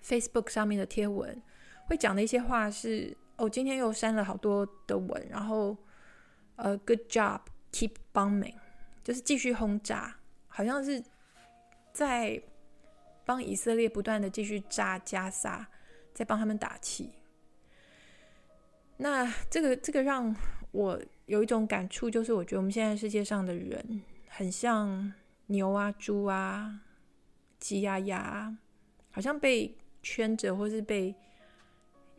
[0.03, 1.39] Facebook 上面的贴文，
[1.87, 5.77] 会讲的一些话是：哦，今天又删了好多的文，然后
[6.57, 8.55] 呃，Good job，keep bombing，
[9.03, 11.03] 就是继续轰炸，好像是
[11.93, 12.43] 在
[13.25, 15.67] 帮以色列不断的继续炸加沙，
[16.13, 17.13] 在帮他们打气。
[18.99, 20.37] 那这个这个让。
[20.73, 25.13] 我有一种感触，就是我觉得我们现在世界上的人很像
[25.47, 26.81] 牛啊、猪啊、
[27.59, 28.57] 鸡呀、鸭，
[29.11, 31.13] 好像被圈着，或是被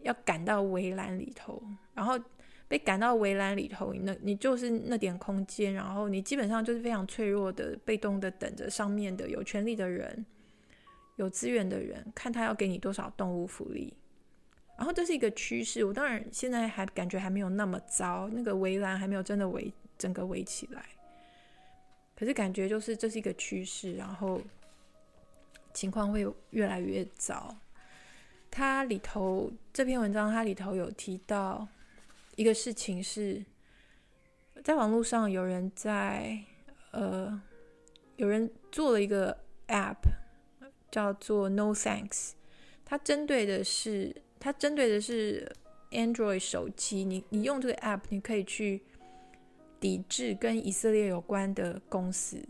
[0.04, 1.62] 要赶到围栏里头，
[1.94, 2.20] 然后
[2.68, 10.26] 被赶到围栏里头，那你就是那点空间，然后你基本上就是非常脆弱的、被动的，等着上面的有权力的人、
[11.18, 13.94] 有资源的人，看他要给你多少动物福利。
[14.78, 20.84] 然后这是一个趋势，我当然现在还感觉还没有那么糟，那个围栏还没有真的围整个围起来，
[22.16, 24.42] 可是感觉就是这是一个趋势，然后
[25.74, 27.56] 情况会越来越糟。
[28.52, 31.68] 它里头这篇文章，它里头有提到
[32.36, 33.44] 一个事情是，
[34.64, 36.38] 在网络上有人在
[36.92, 37.42] 呃，
[38.18, 39.36] 有人做了一个
[39.70, 39.98] app
[40.92, 42.34] 叫做 No Thanks，
[42.86, 44.22] 它针对的是。
[44.44, 45.48] 它针对的是
[45.92, 48.82] Android 手机，你你用这个 app，你可以去
[49.80, 52.44] 抵制跟以色列有关的公司，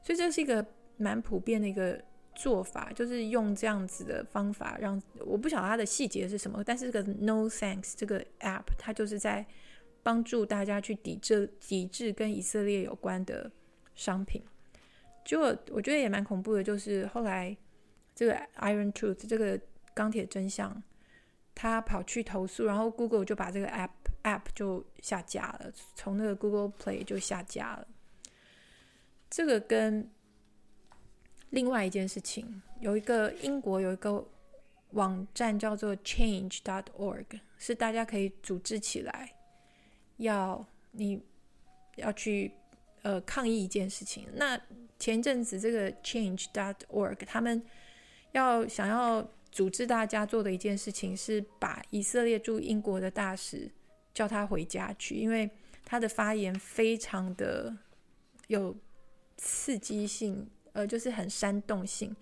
[0.00, 0.64] 所以这是一个
[0.96, 2.00] 蛮普遍的一个
[2.38, 9.44] 做法，就是用这样子的方法让我不晓得它的细节是什么，但是这个 No Thanks 这个 app，它就是在
[10.04, 13.50] 帮助大家去抵制抵制跟以色列有关的
[13.96, 14.40] 商品。
[15.24, 17.56] 就我觉得也蛮恐怖的，就是后来
[18.14, 19.60] 这个 Iron Truth 这个
[19.92, 20.80] 钢铁真相。
[21.60, 23.90] 他跑去投诉，然后 Google 就把这个 app
[24.22, 27.84] app 就下架了，从那个 Google Play 就下架了。
[29.28, 30.08] 这个跟
[31.50, 34.26] 另外一件事情，有一个英国有一个
[34.90, 36.58] 网站叫做 change.
[36.62, 39.32] dot org，是大家可以组织起来，
[40.16, 41.22] 要你
[41.96, 42.52] 要去
[43.02, 44.26] 呃抗议一件事情。
[44.34, 44.60] 那
[44.98, 46.46] 前阵子这个 change.
[46.52, 47.62] dot org 他们
[48.32, 49.28] 要想要。
[49.50, 53.68] 组织大家做的一件事情是把以色列驻英国的大使
[54.12, 55.50] 叫他回家去，因为
[55.86, 57.74] 他的发言非常的
[58.48, 58.76] 有
[59.38, 60.46] 刺激性，
[60.78, 62.14] 呃，就是很煽动性。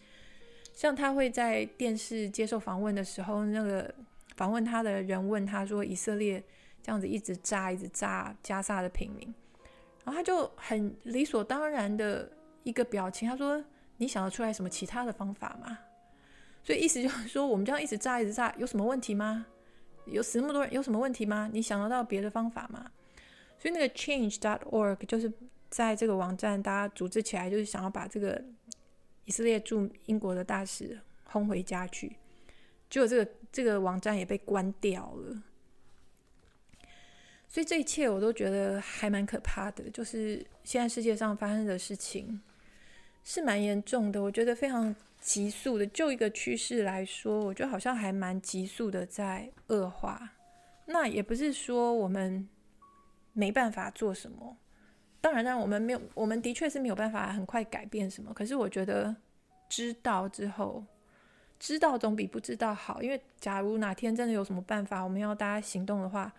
[0.73, 3.95] 像他会在电视接受访问的时候，那个
[4.35, 6.42] 访问他的人问他说：“以色列
[6.83, 9.35] 这样子一直炸，一直炸加沙的平民。”
[10.05, 12.31] 然后他就很理所当然的
[12.62, 13.62] 一个表情，他说
[13.99, 15.79] ：“你想得出来什么其他的方法吗？”
[16.64, 19.45] 所以意思就是说，我们这样一直炸一直炸，有什么问题吗？
[20.07, 21.51] 有死那么多人，有什么问题吗？
[21.53, 22.90] 你想得到别的方法吗？
[23.59, 25.31] 所以那个 Change.org 就是
[25.77, 28.43] 在这个网站，大家组织起来，就是想要把这个
[29.27, 32.17] 以色列驻英国的大使轰回家去。
[32.89, 35.43] 结果这个这个网站也被关掉了。
[37.47, 42.41] 所以这一切我都觉得还蛮可怕的，就是现在世界上发生的事情
[43.23, 44.97] 是蛮严重的，我觉得非常。
[45.19, 50.35] 急速的，就一个趋势来说，我觉得好像还蛮急速的在恶化。
[50.85, 52.49] 那也不是说我们
[53.33, 54.57] 没办法做什么，
[55.27, 58.33] 当然，我们没有，我们的确是没有办法很快改变什么。
[58.33, 59.14] 可是我觉得
[59.68, 60.85] 知道之后，
[61.58, 63.02] 知道总比不知道好。
[63.02, 66.33] 因为假如哪天真的有什么办法，我们要大家行动的话，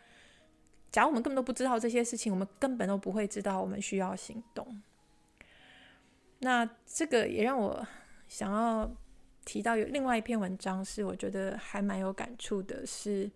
[0.91, 4.81] 假如我们根本都不知道这些事情，我们根本都不会知道我们需要行动。
[6.39, 7.85] 那这个也让我。
[8.29, 8.93] 想要
[9.45, 13.31] 提到有另外一篇文章，是我觉得还蛮有感触的，是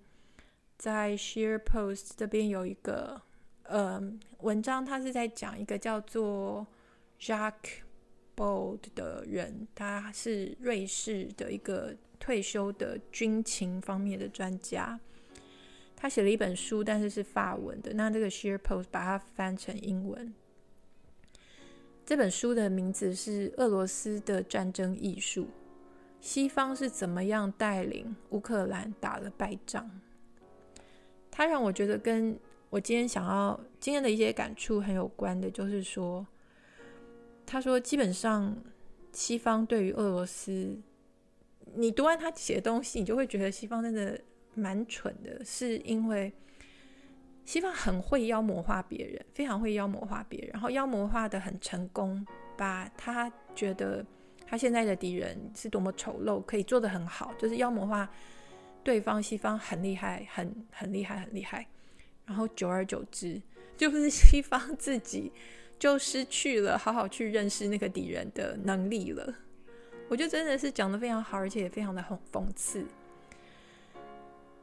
[0.77, 3.21] 在 SharePost 这边有一个
[3.71, 4.03] 呃
[4.39, 6.67] 文章，他是在讲一个叫做
[7.19, 7.79] Jacques
[8.35, 14.99] Bold 的人，他是瑞士的一个退休的军情方面的专家，
[15.95, 20.33] 他写了一本书，但是是法文的，那这个 SharePost 把它翻成英文。
[22.05, 25.43] 这本书的名字是《俄罗斯的战争艺术》，
[26.19, 29.89] 西方是怎么样带领乌克兰打了败仗？
[31.29, 32.37] 他让我觉得跟
[32.71, 36.25] 我今天想要今天的一些感触很有关的，就是说，
[37.45, 38.55] 他说基本上
[39.11, 40.79] 西方对于俄罗斯，
[41.75, 44.17] 你读完他写的东西，你就会觉得西方真的
[44.53, 46.31] 蛮蠢的，是因为
[47.43, 54.05] 西方很会妖魔化别人，非常会妖魔化别人，然后妖魔化的很成功，把他觉得
[54.45, 58.09] 他现在的敌人是多么丑陋，可以做的很好，就是妖魔化
[58.81, 61.67] 对方，西方很厉害，很很厉害，很厉害。
[62.31, 63.41] 然后久而久之，
[63.75, 65.29] 就 是西方自己
[65.77, 69.33] 就失去了好好去认识那个敌人的能力了。
[70.07, 72.85] 我觉得真的是讲得非常好，而且也非常的讽讽刺。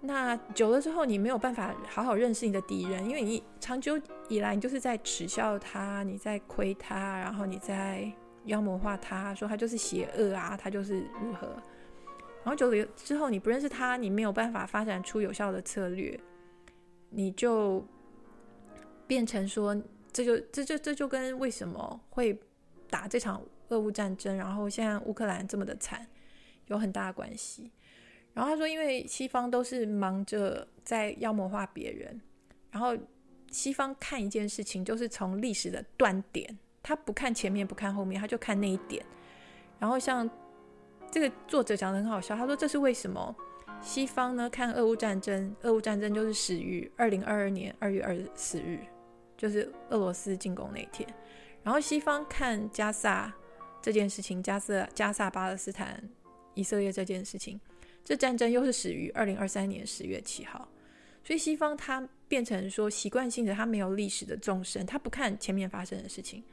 [0.00, 4.00] 那久了之后，你没有办法好好认识你的敌人，因为你长久
[4.30, 8.10] 以来你就是在耻笑他，你在亏他，然后你在
[8.46, 11.48] 妖魔化他，说他就是邪恶啊，他就是如何。
[12.44, 16.18] 然后久了之后，你不认识他，你没有办法发展出有效的策略。
[17.10, 17.84] 你就
[19.06, 19.74] 变成说，
[20.12, 22.38] 这就这就这就跟为什么会
[22.90, 26.06] 打这场俄乌战争，然后现在乌克兰这么的惨，
[26.66, 27.70] 有很大的关系。
[28.34, 32.20] 然后他说，因为西方都是忙着在妖魔化别人，
[32.70, 32.96] 然后
[33.50, 39.04] 西方看一件事情就是从历史的断点，他不看前面，不看后面，他就看那一点。
[39.78, 40.28] 然后像
[41.10, 43.34] 这个作者讲的很好笑，他说这是为什么？
[43.80, 48.80] 西方呢，看俄乌战争，俄乌战争就是始于二零二二年二月二十日，
[49.36, 51.08] 就是俄罗斯进攻那天。
[51.62, 53.32] 然后西方看加萨
[53.80, 56.02] 这件事情，加萨加萨巴勒斯坦
[56.54, 57.58] 以色列这件事情，
[58.04, 60.68] 这战争又是始于二零二三年十月七号。
[61.24, 66.44] 所以西方他变成说习惯性的，他没有历史的纵深，他不看前面发生的事情，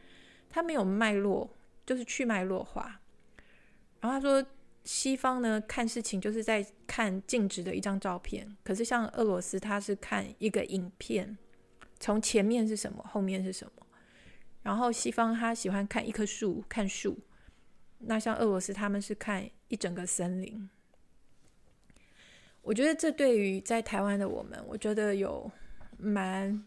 [0.50, 1.50] 他没有脉络，
[1.86, 3.02] 就是去脉络化。
[4.00, 4.46] 然后他说。
[4.86, 11.36] 西方呢，看事情就是在看静止的一张照片，可是像俄罗斯，他是看一个影片，
[12.00, 13.88] 从前面是什么，后面是什么。
[14.62, 17.18] 然后西方他喜欢看一棵树，看树。
[17.98, 20.70] 那像俄罗斯，他们是看一整个森林。
[22.62, 25.52] 我觉得这对于在台湾的我们，我觉得有
[25.98, 26.64] 蛮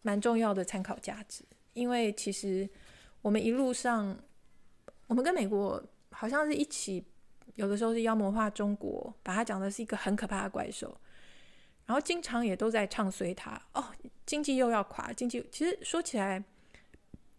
[0.00, 2.66] 蛮重要的参考价值，因为其实
[3.20, 4.18] 我们一路上，
[5.08, 7.04] 我们跟美国好像是一起。
[7.58, 10.96] 有的时候是妖魔化中国，把它讲的是一个很可怕的怪兽，
[11.86, 13.84] 然后经常也都在唱衰它哦，
[14.24, 16.40] 经济又要垮，经济其实说起来，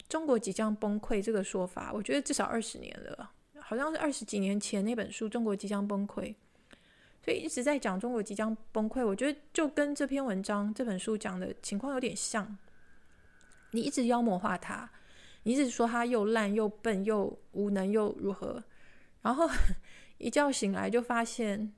[0.09, 6.23] 中国即将崩溃这个说法，我觉得至少二十年了，好像是二十几年前那本书《中国即将崩溃》，
[7.23, 12.57] 所以一直在讲中国即将崩溃，我觉得就跟这篇文章这本书讲的情况有点像，
[13.71, 14.89] 你一直妖魔化它，
[15.43, 18.61] 你一直说它又烂又笨又无能又如何，
[19.21, 19.49] 然后。
[20.19, 21.73] 一觉醒来就发现，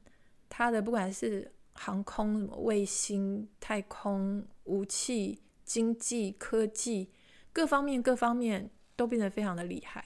[0.49, 7.09] 他的不管是航空、什么卫星、太空、武器、经济、科技
[7.53, 10.03] 各方面各方面都变得非常的厉害。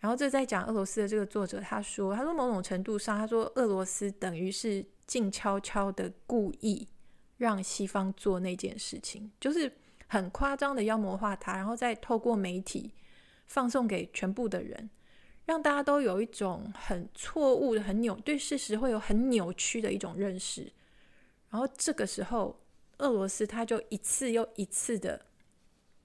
[0.00, 6.88] 然后这在讲俄罗斯的这个作者他说，他说某种程度上，他说俄罗斯等于是静悄悄的故意
[7.36, 9.70] 让西方做那件事情，就是
[10.08, 12.92] 很夸张的妖魔化他，然后再透过媒体
[13.46, 14.90] 放送给全部的人。
[15.52, 20.72] 让大家都有一种很错误的、很扭对事实会有很扭曲的一种认识，
[21.50, 22.58] 然后这个时候，
[22.96, 25.26] 俄罗斯他就一次又一次的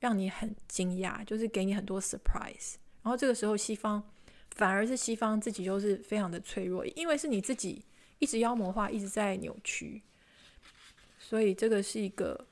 [0.02, 2.74] 让你很惊讶，就是给你很多 surprise。
[3.02, 4.04] 然后这个时候，西方
[4.52, 7.86] 反而是西方自己就是非常的脆弱，因为是你自己
[8.20, 10.04] 一直妖魔化，一直在扭曲，
[11.18, 12.46] 所以这个是一个，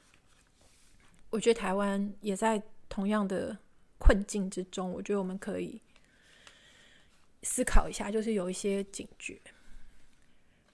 [1.30, 3.58] 我觉得台湾也在同样的
[3.98, 4.93] 困境之中。
[4.93, 5.82] 我觉得我们可以。
[7.46, 9.39] 思考一下，就是有一些警觉。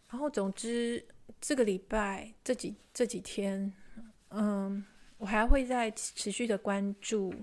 [0.10, 1.06] 然后，总之，
[1.40, 3.72] 这个礼拜这几这几天，
[4.30, 4.84] 嗯，
[5.18, 7.34] 我还会再持续的关注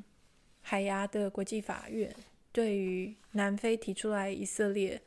[0.63, 2.13] 海牙的国际法院
[2.51, 5.01] 对于南非提出来以色列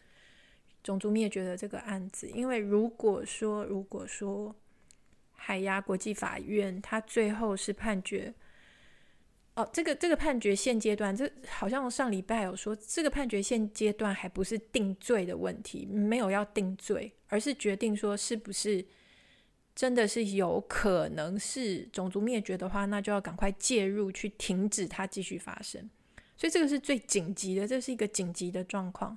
[0.84, 2.30] 种族灭绝的这个案子。
[2.30, 4.56] 因为如果说，如果说
[5.34, 8.34] 海牙国际法院他最后是判决。
[9.62, 18.84] 哦，这个这个判决现阶段，这好像上礼拜有说，这个判决现阶段还不是定罪的问题，没有要定罪，而是决定说是不是
[19.76, 25.88] 真的是有可能是种族灭绝的话，那就要赶快介入去停止它继续发生。
[26.36, 29.16] 所以这个是最紧急的，这是一个紧急的状况。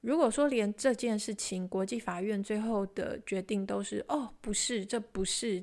[0.00, 5.62] 如果说连这件事情，国际法院最后的决定都是哦，不是，这不是。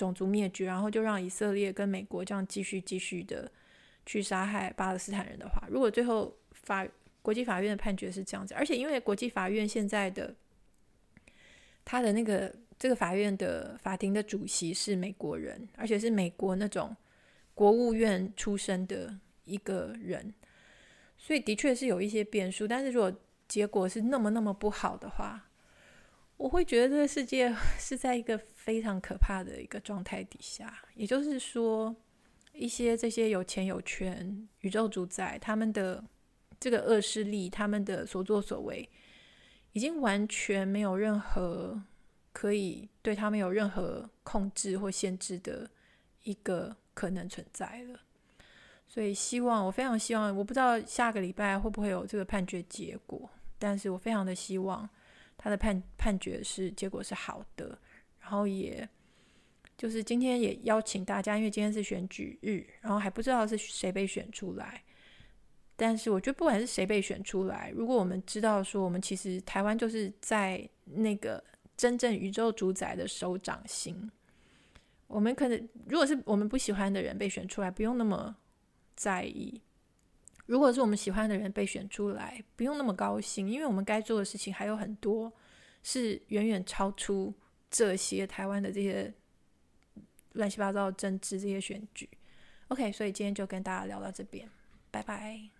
[0.00, 3.50] 种族灭绝，然后就让以色列跟美国这样继续继续的
[4.06, 6.86] 去杀害巴勒斯坦人的话，如果最后法
[7.20, 10.34] 国际法院的判决是这样子，而且因为国际法院现在的
[11.84, 16.96] 他的那个这个法院的法庭的主席是美国人，而且是美国那种
[17.54, 20.32] 国务院出身的一个人，
[21.18, 22.66] 所以的确是有一些变数。
[22.66, 23.12] 但是如果
[23.46, 25.49] 结果是那么那么不好的话，
[26.40, 31.94] 我会觉得这个世界 是在一个非常可怕的一个状态底下，也就是说。
[32.52, 36.04] 一些这些有钱有权宇宙主宰，他们的
[36.58, 38.86] 这个恶势力，他们的所作所为，
[39.72, 41.80] 已经完全没有任何
[42.32, 45.70] 可以对他们有任何控制或限制的
[46.24, 48.00] 一个可能存在了。
[48.86, 54.86] 所以，希望我非常希望，我不知道下个礼拜会不会有这个判决结果，但是我非常的希望
[55.40, 57.78] 他的判判决是结果是好的，
[58.20, 58.88] 然后也。
[59.76, 64.82] 就是今天也邀请大家，因为今天是选举日，然后还不知道是谁被选出来。
[65.74, 71.42] 但是我觉得不管是谁被选出来，如果我们知道说我们其实台湾就是在那个
[71.78, 74.10] 真正宇宙主宰的手掌心，
[75.06, 78.36] 我们可能如果是我们不喜欢的人被选出来，不用那么
[78.94, 79.62] 在意；
[80.50, 85.32] 如果是我们喜欢的人被选出来，不用那么高兴，因为我们该做的事情还有很多，
[85.82, 87.32] 是远远超出
[87.70, 89.14] 这些台湾的这些。
[90.34, 92.08] 乱七八糟的政治这些选举
[92.68, 94.48] ，OK，所以今天就跟大家聊到这边，
[94.88, 95.59] 拜拜。